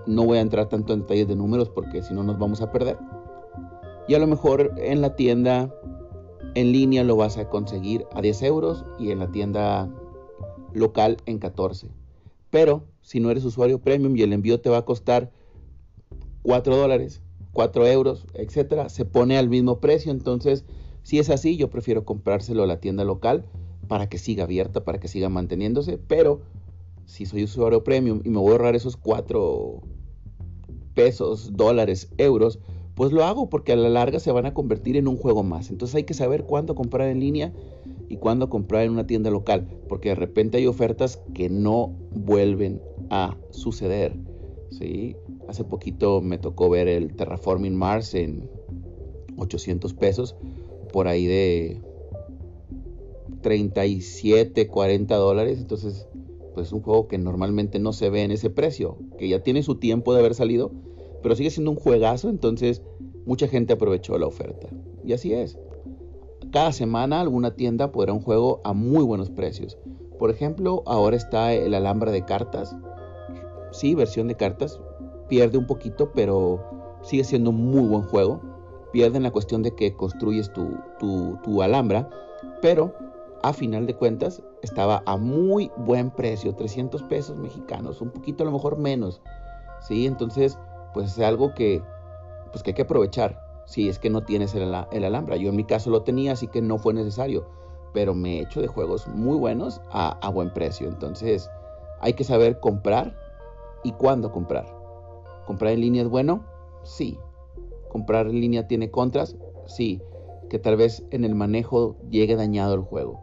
No 0.05 0.25
voy 0.25 0.37
a 0.39 0.41
entrar 0.41 0.67
tanto 0.67 0.93
en 0.93 1.01
detalles 1.01 1.27
de 1.27 1.35
números 1.35 1.69
porque 1.69 2.01
si 2.01 2.13
no 2.13 2.23
nos 2.23 2.37
vamos 2.39 2.61
a 2.61 2.71
perder. 2.71 2.97
Y 4.07 4.15
a 4.15 4.19
lo 4.19 4.27
mejor 4.27 4.73
en 4.77 5.01
la 5.01 5.15
tienda 5.15 5.73
en 6.55 6.71
línea 6.71 7.03
lo 7.03 7.15
vas 7.15 7.37
a 7.37 7.47
conseguir 7.49 8.05
a 8.13 8.21
10 8.21 8.41
euros 8.43 8.85
y 8.97 9.11
en 9.11 9.19
la 9.19 9.31
tienda 9.31 9.89
local 10.73 11.17
en 11.25 11.39
14. 11.39 11.87
Pero 12.49 12.83
si 13.01 13.19
no 13.19 13.29
eres 13.29 13.45
usuario 13.45 13.79
premium 13.79 14.15
y 14.15 14.23
el 14.23 14.33
envío 14.33 14.59
te 14.59 14.69
va 14.69 14.77
a 14.77 14.85
costar 14.85 15.31
4 16.43 16.75
dólares, 16.75 17.21
4 17.53 17.87
euros, 17.87 18.25
etcétera, 18.33 18.89
se 18.89 19.05
pone 19.05 19.37
al 19.37 19.49
mismo 19.49 19.79
precio. 19.79 20.11
Entonces, 20.11 20.65
si 21.03 21.19
es 21.19 21.29
así, 21.29 21.57
yo 21.57 21.69
prefiero 21.69 22.05
comprárselo 22.05 22.63
a 22.63 22.67
la 22.67 22.79
tienda 22.79 23.03
local 23.03 23.45
para 23.87 24.07
que 24.07 24.17
siga 24.17 24.43
abierta, 24.43 24.83
para 24.83 24.99
que 24.99 25.07
siga 25.07 25.29
manteniéndose. 25.29 25.97
Pero 25.97 26.41
si 27.05 27.25
soy 27.25 27.43
usuario 27.43 27.83
premium 27.83 28.21
y 28.23 28.29
me 28.29 28.37
voy 28.37 28.49
a 28.49 28.51
ahorrar 28.51 28.75
esos 28.75 28.95
4 28.97 29.81
pesos, 30.93 31.51
dólares, 31.55 32.11
euros, 32.17 32.59
pues 32.93 33.13
lo 33.13 33.23
hago 33.23 33.49
porque 33.49 33.71
a 33.71 33.75
la 33.77 33.89
larga 33.89 34.19
se 34.19 34.31
van 34.31 34.45
a 34.45 34.53
convertir 34.53 34.97
en 34.97 35.07
un 35.07 35.15
juego 35.15 35.41
más. 35.41 35.69
Entonces 35.69 35.95
hay 35.95 36.03
que 36.03 36.13
saber 36.13 36.43
cuándo 36.43 36.75
comprar 36.75 37.07
en 37.07 37.19
línea 37.19 37.53
y 38.09 38.17
cuándo 38.17 38.49
comprar 38.49 38.83
en 38.83 38.91
una 38.91 39.07
tienda 39.07 39.31
local, 39.31 39.67
porque 39.87 40.09
de 40.09 40.15
repente 40.15 40.57
hay 40.57 40.67
ofertas 40.67 41.21
que 41.33 41.49
no 41.49 41.93
vuelven 42.13 42.81
a 43.09 43.37
suceder. 43.51 44.17
¿sí? 44.71 45.15
Hace 45.47 45.63
poquito 45.63 46.21
me 46.21 46.37
tocó 46.37 46.69
ver 46.69 46.87
el 46.87 47.15
Terraforming 47.15 47.75
Mars 47.75 48.13
en 48.13 48.49
800 49.37 49.93
pesos, 49.93 50.35
por 50.91 51.07
ahí 51.07 51.25
de 51.25 51.81
37, 53.41 54.67
40 54.67 55.15
dólares. 55.15 55.59
Entonces, 55.59 56.07
pues 56.53 56.67
es 56.67 56.73
un 56.73 56.81
juego 56.81 57.07
que 57.07 57.17
normalmente 57.17 57.79
no 57.79 57.93
se 57.93 58.09
ve 58.09 58.23
en 58.23 58.31
ese 58.31 58.49
precio, 58.49 58.97
que 59.17 59.27
ya 59.27 59.41
tiene 59.41 59.63
su 59.63 59.75
tiempo 59.75 60.13
de 60.13 60.19
haber 60.19 60.35
salido, 60.35 60.71
pero 61.21 61.35
sigue 61.35 61.49
siendo 61.49 61.71
un 61.71 61.77
juegazo. 61.77 62.29
Entonces, 62.29 62.81
mucha 63.25 63.47
gente 63.47 63.73
aprovechó 63.73 64.17
la 64.17 64.27
oferta. 64.27 64.67
Y 65.03 65.13
así 65.13 65.33
es. 65.33 65.57
cada 66.51 66.71
semana 66.71 67.21
alguna 67.21 67.55
tienda 67.55 67.91
podrá 67.91 68.13
un 68.13 68.21
juego 68.21 68.59
a 68.63 68.73
muy 68.73 69.03
buenos 69.03 69.29
precios. 69.29 69.77
Por 70.17 70.31
ejemplo, 70.31 70.83
ahora 70.85 71.15
está 71.15 71.53
el 71.53 71.73
Alhambra 71.73 72.11
de 72.11 72.25
cartas. 72.25 72.75
Sí, 73.71 73.95
versión 73.95 74.27
de 74.27 74.35
cartas. 74.35 74.79
Pierde 75.29 75.57
un 75.57 75.67
poquito, 75.67 76.11
pero 76.13 76.63
sigue 77.03 77.23
siendo 77.23 77.51
un 77.51 77.71
muy 77.71 77.87
buen 77.87 78.01
juego. 78.01 78.41
Pierde 78.91 79.17
en 79.17 79.23
la 79.23 79.31
cuestión 79.31 79.61
de 79.61 79.75
que 79.75 79.93
construyes 79.93 80.51
tu, 80.51 80.77
tu, 80.99 81.61
Alhambra, 81.61 82.09
pero 82.61 82.93
a 83.43 83.53
final 83.53 83.85
de 83.85 83.95
cuentas 83.95 84.41
estaba 84.61 85.03
a 85.05 85.17
muy 85.17 85.71
buen 85.77 86.09
precio, 86.11 86.55
300 86.55 87.03
pesos 87.03 87.37
mexicanos, 87.37 88.01
un 88.01 88.09
poquito 88.09 88.43
a 88.43 88.45
lo 88.45 88.51
mejor 88.51 88.77
menos. 88.77 89.21
Sí, 89.81 90.07
entonces, 90.07 90.57
pues 90.93 91.17
es 91.17 91.19
algo 91.19 91.53
que, 91.53 91.81
pues 92.51 92.63
que 92.63 92.71
hay 92.71 92.75
que 92.75 92.81
aprovechar. 92.81 93.39
Si 93.65 93.87
es 93.87 93.99
que 93.99 94.09
no 94.09 94.23
tienes 94.23 94.55
el, 94.55 94.73
el 94.91 95.03
Alhambra. 95.03 95.35
Yo 95.37 95.49
en 95.49 95.55
mi 95.55 95.63
caso 95.63 95.91
lo 95.91 96.01
tenía, 96.01 96.31
así 96.31 96.47
que 96.47 96.61
no 96.61 96.79
fue 96.79 96.93
necesario. 96.93 97.45
Pero 97.93 98.15
me 98.15 98.37
he 98.37 98.41
hecho 98.41 98.61
de 98.61 98.67
juegos 98.67 99.07
muy 99.07 99.37
buenos 99.37 99.79
a 99.91 100.29
buen 100.29 100.51
precio. 100.51 100.87
Entonces, 100.87 101.49
hay 101.99 102.13
que 102.13 102.23
saber 102.23 102.59
comprar 102.59 103.15
y 103.83 103.91
cuándo 103.93 104.31
comprar. 104.31 104.65
¿Comprar 105.45 105.73
en 105.73 105.81
línea 105.81 106.01
es 106.03 106.09
bueno? 106.09 106.43
Sí. 106.83 107.17
¿Comprar 107.89 108.27
en 108.27 108.39
línea 108.39 108.67
tiene 108.67 108.89
contras? 108.91 109.35
Sí. 109.67 110.01
Que 110.49 110.59
tal 110.59 110.77
vez 110.77 111.03
en 111.11 111.25
el 111.25 111.35
manejo 111.35 111.97
llegue 112.09 112.35
dañado 112.35 112.73
el 112.73 112.81
juego. 112.81 113.21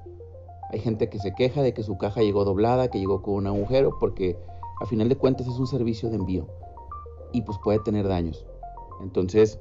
Hay 0.71 0.81
gente 0.81 1.09
que 1.09 1.19
se 1.19 1.35
queja 1.35 1.63
de 1.63 1.73
que 1.73 1.83
su 1.83 1.97
caja 1.97 2.23
llegó 2.23 2.45
doblada, 2.45 2.89
que 2.89 2.99
llegó 2.99 3.23
con 3.23 3.35
un 3.35 3.47
agujero, 3.47 3.97
porque 3.99 4.37
a 4.81 4.87
final 4.87 5.09
de 5.09 5.17
cuentas 5.17 5.47
es 5.47 5.59
un 5.59 5.67
servicio 5.67 6.11
de 6.11 6.17
envío 6.17 6.47
y 7.33 7.43
pues 7.43 7.59
puede 7.63 7.79
tener 7.81 8.07
daños. 8.09 8.47
Entonces, 9.01 9.59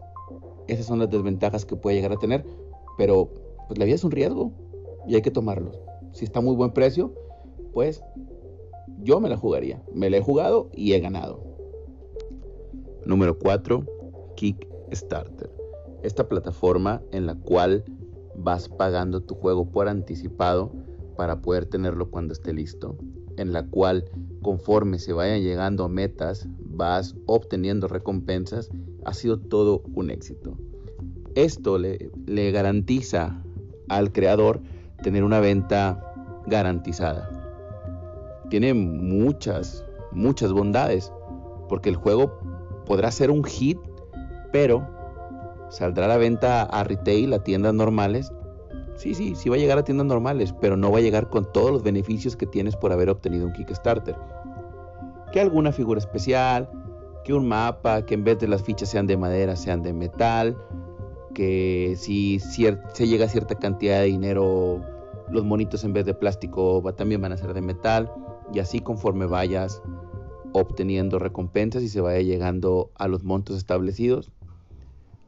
esas 0.67 0.85
son 0.85 0.99
las 0.99 1.09
desventajas 1.09 1.65
que 1.65 1.75
puede 1.75 1.95
llegar 1.95 2.11
a 2.11 2.17
tener, 2.17 2.45
pero 2.97 3.29
pues 3.67 3.77
la 3.77 3.85
vida 3.85 3.95
es 3.95 4.03
un 4.03 4.11
riesgo 4.11 4.51
y 5.07 5.15
hay 5.15 5.21
que 5.21 5.31
tomarlos. 5.31 5.79
Si 6.11 6.25
está 6.25 6.41
muy 6.41 6.55
buen 6.55 6.71
precio, 6.71 7.13
pues 7.73 8.03
yo 9.01 9.19
me 9.19 9.29
la 9.29 9.37
jugaría. 9.37 9.81
Me 9.93 10.09
la 10.09 10.17
he 10.17 10.21
jugado 10.21 10.69
y 10.73 10.93
he 10.93 10.99
ganado. 10.99 11.43
Número 13.05 13.37
4, 13.37 13.85
Kickstarter. 14.85 15.49
Esta 16.03 16.27
plataforma 16.27 17.01
en 17.11 17.25
la 17.25 17.35
cual 17.35 17.83
vas 18.35 18.69
pagando 18.69 19.21
tu 19.21 19.35
juego 19.35 19.71
por 19.71 19.87
anticipado 19.87 20.71
para 21.17 21.41
poder 21.41 21.65
tenerlo 21.65 22.09
cuando 22.09 22.33
esté 22.33 22.53
listo, 22.53 22.97
en 23.37 23.53
la 23.53 23.65
cual 23.65 24.05
conforme 24.41 24.99
se 24.99 25.13
vayan 25.13 25.41
llegando 25.41 25.85
a 25.85 25.89
metas, 25.89 26.47
vas 26.59 27.15
obteniendo 27.25 27.87
recompensas, 27.87 28.69
ha 29.05 29.13
sido 29.13 29.39
todo 29.39 29.83
un 29.95 30.09
éxito. 30.09 30.57
Esto 31.35 31.77
le, 31.77 32.11
le 32.27 32.51
garantiza 32.51 33.41
al 33.89 34.11
creador 34.11 34.61
tener 35.01 35.23
una 35.23 35.39
venta 35.39 36.13
garantizada. 36.45 37.29
Tiene 38.49 38.73
muchas, 38.73 39.83
muchas 40.11 40.53
bondades, 40.53 41.11
porque 41.67 41.89
el 41.89 41.95
juego 41.95 42.37
podrá 42.85 43.11
ser 43.11 43.31
un 43.31 43.43
hit, 43.43 43.79
pero 44.55 44.87
saldrá 45.69 46.07
la 46.07 46.15
venta 46.15 46.63
a 46.63 46.85
retail, 46.85 47.33
a 47.33 47.43
tiendas 47.43 47.73
normales, 47.73 48.31
Sí, 48.95 49.13
sí, 49.13 49.35
sí 49.35 49.49
va 49.49 49.57
a 49.57 49.59
llegar 49.59 49.77
a 49.77 49.83
tiendas 49.83 50.07
normales, 50.07 50.55
pero 50.61 50.77
no 50.77 50.89
va 50.89 50.99
a 50.99 51.01
llegar 51.01 51.29
con 51.29 51.51
todos 51.51 51.69
los 51.71 51.83
beneficios 51.83 52.37
que 52.37 52.45
tienes 52.45 52.77
por 52.77 52.93
haber 52.93 53.09
obtenido 53.09 53.45
un 53.45 53.51
Kickstarter. 53.51 54.15
Que 55.33 55.41
alguna 55.41 55.73
figura 55.73 55.99
especial, 55.99 56.69
que 57.25 57.33
un 57.33 57.49
mapa, 57.49 58.05
que 58.05 58.13
en 58.13 58.23
vez 58.23 58.39
de 58.39 58.47
las 58.47 58.63
fichas 58.63 58.87
sean 58.87 59.07
de 59.07 59.17
madera, 59.17 59.57
sean 59.57 59.81
de 59.81 59.91
metal, 59.91 60.57
que 61.33 61.95
si 61.97 62.39
se 62.39 63.07
llega 63.07 63.25
a 63.25 63.27
cierta 63.27 63.55
cantidad 63.55 63.99
de 63.99 64.05
dinero, 64.05 64.79
los 65.29 65.43
monitos 65.43 65.83
en 65.83 65.91
vez 65.91 66.05
de 66.05 66.13
plástico 66.13 66.81
también 66.95 67.19
van 67.19 67.33
a 67.33 67.37
ser 67.37 67.53
de 67.53 67.61
metal, 67.61 68.09
y 68.53 68.59
así 68.59 68.79
conforme 68.79 69.25
vayas 69.25 69.81
obteniendo 70.53 71.19
recompensas 71.19 71.83
y 71.83 71.89
se 71.89 71.99
vaya 71.99 72.21
llegando 72.21 72.91
a 72.95 73.09
los 73.09 73.25
montos 73.25 73.57
establecidos, 73.57 74.31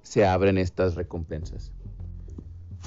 se 0.08 0.26
abren 0.26 0.58
estas 0.58 0.96
recompensas. 0.96 1.74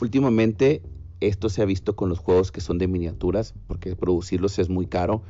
Últimamente 0.00 0.82
esto 1.20 1.50
se 1.50 1.60
ha 1.60 1.66
visto 1.66 1.94
con 1.94 2.08
los 2.08 2.18
juegos 2.18 2.50
que 2.50 2.62
son 2.62 2.78
de 2.78 2.88
miniaturas, 2.88 3.52
porque 3.66 3.94
producirlos 3.94 4.58
es 4.58 4.70
muy 4.70 4.86
caro 4.86 5.22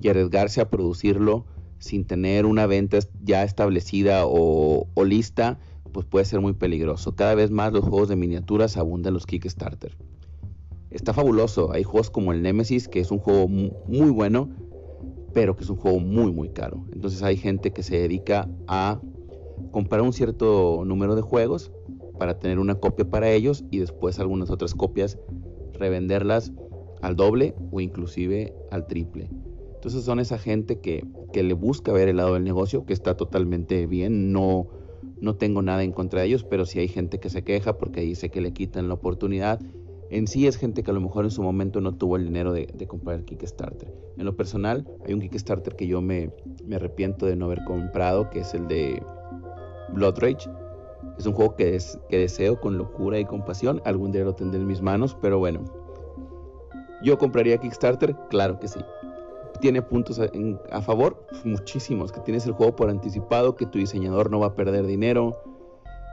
y 0.00 0.08
arriesgarse 0.08 0.62
a 0.62 0.70
producirlo 0.70 1.44
sin 1.78 2.06
tener 2.06 2.46
una 2.46 2.66
venta 2.66 2.98
ya 3.22 3.44
establecida 3.44 4.22
o, 4.24 4.88
lista, 5.04 5.58
pues 5.92 6.06
puede 6.06 6.24
ser 6.24 6.40
muy 6.40 6.54
peligroso. 6.54 7.14
Cada 7.14 7.34
vez 7.34 7.50
más 7.50 7.70
los 7.70 7.84
juegos 7.84 8.08
de 8.08 8.16
miniaturas 8.16 8.78
abundan 8.78 9.12
los 9.12 9.26
Kickstarter. 9.26 9.94
Está 10.90 11.12
fabuloso, 11.12 11.70
hay 11.70 11.82
juegos 11.82 12.08
como 12.08 12.32
el 12.32 12.40
Nemesis, 12.40 12.88
que 12.88 13.00
es 13.00 13.10
un 13.10 13.18
juego 13.18 13.46
muy 13.46 14.10
bueno, 14.10 14.48
pero 15.34 15.54
que 15.54 15.64
es 15.64 15.68
un 15.68 15.76
juego 15.76 16.00
muy 16.00 16.32
muy 16.32 16.48
caro. 16.48 16.86
Entonces 16.92 17.22
hay 17.22 17.36
gente 17.36 17.74
que 17.74 17.82
se 17.82 17.98
dedica 17.98 18.48
a 18.66 19.02
comprar 19.70 20.02
un 20.02 20.12
cierto 20.12 20.82
número 20.84 21.14
de 21.14 21.22
juegos 21.22 21.72
para 22.18 22.38
tener 22.38 22.58
una 22.58 22.76
copia 22.76 23.08
para 23.08 23.30
ellos 23.30 23.64
y 23.70 23.78
después 23.78 24.18
algunas 24.18 24.50
otras 24.50 24.74
copias 24.74 25.18
revenderlas 25.74 26.52
al 27.02 27.16
doble 27.16 27.54
o 27.70 27.80
inclusive 27.80 28.54
al 28.70 28.86
triple. 28.86 29.28
Entonces 29.74 30.04
son 30.04 30.18
esa 30.18 30.38
gente 30.38 30.80
que, 30.80 31.06
que 31.32 31.42
le 31.42 31.54
busca 31.54 31.92
ver 31.92 32.08
el 32.08 32.16
lado 32.16 32.34
del 32.34 32.44
negocio, 32.44 32.86
que 32.86 32.92
está 32.92 33.16
totalmente 33.16 33.86
bien, 33.86 34.32
no, 34.32 34.68
no 35.20 35.36
tengo 35.36 35.62
nada 35.62 35.84
en 35.84 35.92
contra 35.92 36.20
de 36.20 36.26
ellos, 36.26 36.44
pero 36.44 36.66
si 36.66 36.78
hay 36.78 36.88
gente 36.88 37.20
que 37.20 37.30
se 37.30 37.44
queja 37.44 37.78
porque 37.78 38.00
dice 38.00 38.30
que 38.30 38.40
le 38.40 38.52
quitan 38.52 38.88
la 38.88 38.94
oportunidad. 38.94 39.60
En 40.08 40.28
sí 40.28 40.46
es 40.46 40.56
gente 40.56 40.84
que 40.84 40.92
a 40.92 40.94
lo 40.94 41.00
mejor 41.00 41.24
en 41.24 41.32
su 41.32 41.42
momento 41.42 41.80
no 41.80 41.96
tuvo 41.96 42.16
el 42.16 42.24
dinero 42.24 42.52
de, 42.52 42.68
de 42.72 42.86
comprar 42.86 43.16
el 43.16 43.24
Kickstarter. 43.24 43.92
En 44.16 44.24
lo 44.24 44.36
personal, 44.36 44.86
hay 45.04 45.14
un 45.14 45.20
Kickstarter 45.20 45.74
que 45.74 45.88
yo 45.88 46.00
me, 46.00 46.30
me 46.64 46.76
arrepiento 46.76 47.26
de 47.26 47.34
no 47.34 47.46
haber 47.46 47.64
comprado, 47.64 48.30
que 48.30 48.40
es 48.40 48.54
el 48.54 48.68
de 48.68 49.02
Blood 49.88 50.18
Rage 50.18 50.48
es 51.18 51.26
un 51.26 51.32
juego 51.32 51.56
que, 51.56 51.78
deseo 52.10 52.60
con 52.60 52.76
locura 52.76 53.18
y 53.18 53.24
compasión. 53.24 53.80
Algún 53.84 54.12
día 54.12 54.24
lo 54.24 54.34
tendré 54.34 54.60
en 54.60 54.66
mis 54.66 54.82
manos, 54.82 55.16
pero 55.20 55.38
bueno. 55.38 55.64
¿Yo 57.02 57.18
compraría 57.18 57.58
Kickstarter? 57.58 58.14
Claro 58.28 58.58
que 58.58 58.68
sí. 58.68 58.80
¿Tiene 59.60 59.80
puntos 59.80 60.20
a, 60.20 60.82
favor? 60.82 61.26
Muchísimos. 61.44 62.12
Que 62.12 62.20
tienes 62.20 62.46
el 62.46 62.52
juego 62.52 62.76
por 62.76 62.90
anticipado, 62.90 63.56
que 63.56 63.66
tu 63.66 63.78
diseñador 63.78 64.30
no 64.30 64.40
va 64.40 64.48
a 64.48 64.54
perder 64.54 64.86
dinero, 64.86 65.42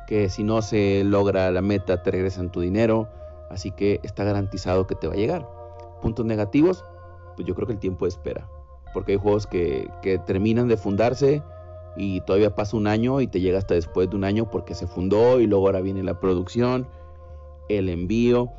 que 0.08 0.30
si 0.30 0.44
no 0.44 0.62
se 0.62 1.04
logra 1.04 1.52
la 1.52 1.62
meta 1.62 2.02
te 2.02 2.12
regresan 2.12 2.52
tu 2.52 2.62
dinero. 2.62 3.10
Así 3.50 3.72
que 3.72 4.00
está 4.04 4.24
garantizado 4.24 4.88
que 4.88 4.96
te 4.96 5.08
va 5.08 5.14
a 5.14 5.18
llegar. 5.18 5.48
Puntos 6.02 6.26
negativos, 6.26 6.86
pues 7.36 7.48
yo 7.48 7.56
creo 7.56 7.68
que 7.68 7.74
el 7.74 7.80
tiempo 7.80 8.08
espera. 8.08 8.50
Porque 8.94 9.14
hay 9.14 9.18
juegos 9.18 9.48
que, 9.48 9.90
que 10.02 10.18
terminan 10.18 10.68
de 10.68 10.78
fundarse 10.78 11.44
y 11.96 12.22
todavía 12.22 12.56
pasa 12.56 12.78
un 12.78 12.88
año 12.88 13.22
y 13.22 13.28
te 13.28 13.40
llega 13.40 13.58
hasta 13.58 13.76
después 13.76 14.10
de 14.10 14.16
un 14.16 14.24
año 14.24 14.50
porque 14.50 14.74
se 14.74 14.88
fundó 14.88 15.40
y 15.40 15.48
luego 15.48 15.68
ahora 15.68 15.82
viene 15.82 16.04
la 16.04 16.20
producción, 16.20 16.88
el 17.70 17.90
envío, 17.90 18.52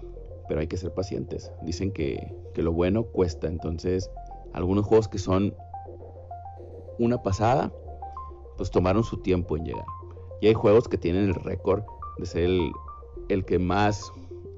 pero 0.49 0.61
hay 0.61 0.67
que 0.67 0.77
ser 0.77 0.93
pacientes. 0.93 1.53
Dicen 1.63 1.93
que, 1.93 2.35
lo 2.57 2.73
bueno 2.73 3.05
cuesta, 3.05 3.49
entonces 3.49 4.11
algunos 4.53 4.87
juegos 4.87 5.09
que 5.09 5.19
son 5.19 5.55
una 6.99 7.23
pasada, 7.23 7.73
pues 8.57 8.71
tomaron 8.71 9.03
su 9.03 9.17
tiempo 9.19 9.57
en 9.57 9.65
llegar. 9.65 9.85
Y 10.41 10.47
hay 10.47 10.55
juegos 10.55 10.89
que 10.89 10.99
tienen 10.99 11.25
el 11.25 11.35
récord 11.35 11.83
de 12.19 12.27
ser 12.27 12.45
el, 12.45 12.71
el 13.29 13.45
que 13.45 13.59
más, 13.59 14.13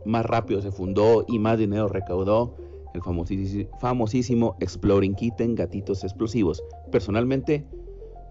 más 0.04 0.26
rápido 0.26 0.60
se 0.60 0.70
fundó 0.70 1.24
y 1.26 1.38
más 1.38 1.58
dinero 1.58 1.88
recaudó 1.88 2.54
el 2.92 3.02
famosísimo, 3.02 3.70
famosísimo 3.78 4.56
Exploring 4.60 5.14
Kitten 5.14 5.54
Gatitos 5.54 6.04
Explosivos. 6.04 6.62
Personalmente, 6.90 7.66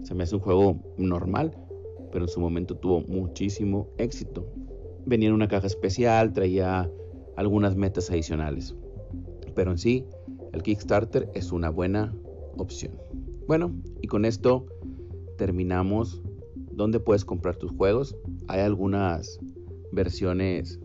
se 0.04 0.14
me 0.14 0.24
hace 0.24 0.36
un 0.36 0.42
juego 0.42 0.80
normal, 0.98 1.52
pero 2.12 2.26
en 2.26 2.30
su 2.30 2.40
momento 2.40 2.76
tuvo 2.76 3.02
muchísimo 3.02 3.90
éxito. 3.98 4.46
Venía 5.06 5.30
en 5.30 5.36
una 5.36 5.48
caja 5.48 5.68
especial, 5.68 6.34
traía 6.34 6.90
algunas 7.36 7.76
metas 7.76 8.10
adicionales. 8.10 8.76
Pero 9.54 9.72
en 9.72 9.78
sí, 9.78 10.06
el 10.54 10.64
Kickstarter 10.64 11.30
es 11.34 11.52
una 11.52 11.70
buena 11.70 12.14
opción. 12.58 12.94
Bueno, 13.48 13.74
y 14.02 14.08
con 14.08 14.26
esto 14.26 14.66
terminamos 15.38 16.22
dónde 16.72 17.00
puedes 17.00 17.26
comprar 17.26 17.56
tus 17.58 17.72
juegos. 17.72 18.16
Hay 18.48 18.62
algunas 18.62 19.40
versiones 19.92 20.80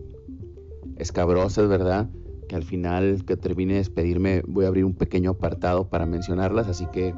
escabrosas, 0.97 1.69
¿verdad? 1.69 2.11
Que 2.49 2.57
al 2.57 2.63
final 2.63 3.25
que 3.25 3.37
termine 3.37 3.75
de 3.75 3.79
despedirme 3.79 4.43
voy 4.47 4.65
a 4.65 4.69
abrir 4.69 4.85
un 4.85 4.95
pequeño 4.95 5.31
apartado 5.31 5.89
para 5.89 6.07
mencionarlas, 6.07 6.69
así 6.69 6.87
que 6.93 7.15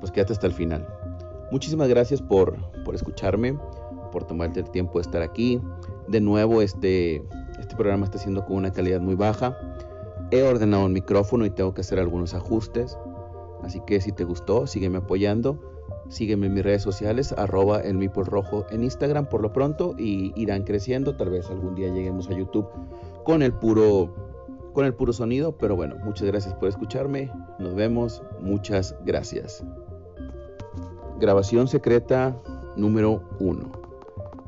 pues 0.00 0.12
quédate 0.12 0.32
hasta 0.32 0.46
el 0.46 0.52
final. 0.52 0.86
Muchísimas 1.50 1.88
gracias 1.88 2.22
por, 2.22 2.56
escucharme, 2.92 3.58
por 4.12 4.24
tomarte 4.24 4.60
el 4.60 4.70
tiempo 4.70 4.98
de 4.98 5.02
estar 5.02 5.22
aquí. 5.22 5.60
De 6.08 6.20
nuevo, 6.20 6.62
este, 6.62 7.24
este 7.58 7.76
programa 7.76 8.04
está 8.04 8.18
siendo 8.18 8.44
con 8.44 8.56
una 8.56 8.72
calidad 8.72 9.00
muy 9.00 9.14
baja. 9.14 9.56
He 10.30 10.42
ordenado 10.42 10.84
un 10.84 10.92
micrófono 10.92 11.44
y 11.44 11.50
tengo 11.50 11.74
que 11.74 11.80
hacer 11.80 11.98
algunos 11.98 12.34
ajustes. 12.34 12.98
Así 13.62 13.80
que 13.86 14.00
si 14.00 14.12
te 14.12 14.24
gustó, 14.24 14.66
sígueme 14.66 14.98
apoyando 14.98 15.70
Sígueme 16.10 16.48
en 16.48 16.54
mis 16.54 16.64
redes 16.64 16.82
sociales, 16.82 17.32
arroba 17.38 17.80
el 17.80 18.10
rojo 18.12 18.66
en 18.70 18.82
Instagram 18.82 19.26
por 19.26 19.42
lo 19.42 19.52
pronto 19.52 19.94
y 19.96 20.32
irán 20.34 20.64
creciendo. 20.64 21.16
Tal 21.16 21.30
vez 21.30 21.48
algún 21.50 21.76
día 21.76 21.88
lleguemos 21.88 22.28
a 22.28 22.36
YouTube 22.36 22.66
con 23.24 23.42
el 23.42 23.52
puro 23.52 24.12
con 24.72 24.84
el 24.84 24.94
puro 24.94 25.12
sonido, 25.12 25.56
pero 25.56 25.76
bueno, 25.76 25.96
muchas 26.04 26.26
gracias 26.26 26.54
por 26.54 26.68
escucharme. 26.68 27.30
Nos 27.60 27.74
vemos, 27.76 28.22
muchas 28.40 28.94
gracias. 29.04 29.64
Grabación 31.20 31.68
secreta 31.68 32.40
número 32.76 33.28
uno. 33.38 33.70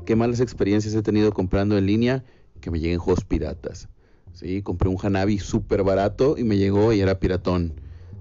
Qué 0.05 0.15
malas 0.15 0.39
experiencias 0.39 0.95
he 0.95 1.03
tenido 1.03 1.31
comprando 1.31 1.77
en 1.77 1.85
línea 1.85 2.23
que 2.61 2.71
me 2.71 2.79
lleguen 2.79 2.99
juegos 2.99 3.23
piratas. 3.23 3.89
Sí, 4.33 4.61
compré 4.63 4.89
un 4.89 4.97
Hanabi 5.01 5.37
súper 5.37 5.83
barato 5.83 6.35
y 6.37 6.43
me 6.43 6.57
llegó 6.57 6.91
y 6.91 7.01
era 7.01 7.19
piratón. 7.19 7.73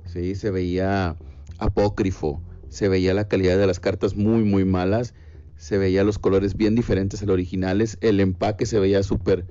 Sí, 0.04 0.34
se 0.34 0.50
veía 0.50 1.16
apócrifo 1.58 2.42
se 2.72 2.88
veía 2.88 3.12
la 3.12 3.28
calidad 3.28 3.58
de 3.58 3.66
las 3.66 3.80
cartas 3.80 4.16
muy, 4.16 4.44
muy 4.44 4.64
malas, 4.64 5.12
se 5.56 5.76
veía 5.76 6.04
los 6.04 6.18
colores 6.18 6.56
bien 6.56 6.74
diferentes 6.74 7.22
a 7.22 7.26
los 7.26 7.34
originales, 7.34 7.98
el 8.00 8.18
empaque 8.18 8.64
se 8.64 8.80
veía 8.80 9.02
súper, 9.02 9.44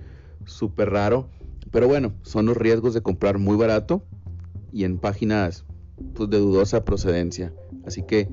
súper 0.46 0.90
raro, 0.90 1.30
pero 1.70 1.88
bueno, 1.88 2.14
son 2.24 2.48
los 2.48 2.58
riesgos 2.58 2.96
de 2.96 3.02
comprar 3.02 3.38
muy 3.38 3.56
barato 3.58 4.04
y 4.74 4.86
en 4.86 4.98
páginas 4.98 5.66
pues, 6.16 6.32
de 6.32 6.40
dudosa 6.40 6.84
procedencia. 6.84 7.54
Así 7.86 8.02
que 8.02 8.28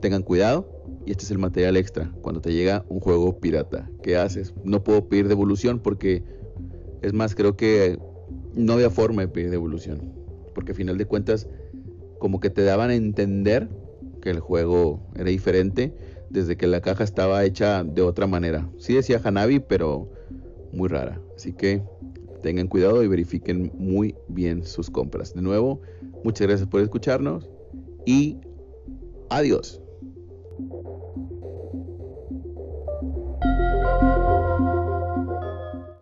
tengan 0.00 0.22
cuidado 0.22 0.68
y 1.04 1.10
este 1.10 1.24
es 1.24 1.30
el 1.30 1.38
material 1.38 1.76
extra 1.76 2.12
cuando 2.22 2.40
te 2.40 2.52
llega 2.52 2.84
un 2.88 3.00
juego 3.00 3.38
pirata. 3.38 3.90
¿Qué 4.02 4.16
haces? 4.16 4.54
No 4.64 4.84
puedo 4.84 5.08
pedir 5.08 5.28
devolución 5.28 5.80
porque 5.80 6.22
es 7.02 7.12
más, 7.12 7.34
creo 7.34 7.56
que 7.56 7.98
no 8.54 8.74
había 8.74 8.90
forma 8.90 9.22
de 9.22 9.28
pedir 9.28 9.50
devolución. 9.50 10.12
Porque 10.54 10.72
a 10.72 10.74
final 10.74 10.98
de 10.98 11.06
cuentas, 11.06 11.48
como 12.18 12.40
que 12.40 12.50
te 12.50 12.62
daban 12.62 12.90
a 12.90 12.94
entender 12.94 13.68
que 14.20 14.30
el 14.30 14.40
juego 14.40 15.00
era 15.14 15.30
diferente 15.30 15.94
desde 16.30 16.56
que 16.56 16.66
la 16.66 16.80
caja 16.80 17.04
estaba 17.04 17.44
hecha 17.44 17.84
de 17.84 18.02
otra 18.02 18.26
manera. 18.26 18.68
Sí 18.78 18.94
decía 18.94 19.20
Hanabi, 19.22 19.60
pero 19.60 20.10
muy 20.72 20.88
rara. 20.88 21.20
Así 21.36 21.52
que 21.52 21.82
tengan 22.42 22.68
cuidado 22.68 23.02
y 23.02 23.08
verifiquen 23.08 23.72
muy 23.78 24.14
bien 24.28 24.64
sus 24.64 24.90
compras. 24.90 25.34
De 25.34 25.42
nuevo, 25.42 25.80
muchas 26.24 26.46
gracias 26.46 26.68
por 26.68 26.80
escucharnos 26.80 27.48
y 28.04 28.36
adiós. 29.30 29.80
Thank 30.58 30.72
you. 30.72 30.87